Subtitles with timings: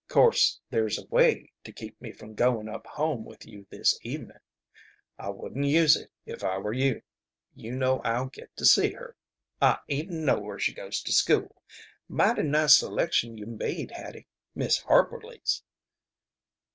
[0.07, 4.39] Course there's a way to keep me from goin' up home with you this evenin'.
[5.19, 7.03] I wouldn't use it, if I were you.
[7.53, 9.15] You know I'll get to see her.
[9.61, 11.61] I even know where she goes to school.
[12.09, 14.25] Mighty nice selection you made, Hattie,
[14.55, 15.61] Miss Harperly's."